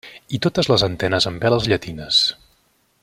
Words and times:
I 0.37 0.37
totes 0.45 0.69
les 0.71 0.85
antenes 0.87 1.29
amb 1.31 1.45
veles 1.47 1.69
llatines. 1.73 2.25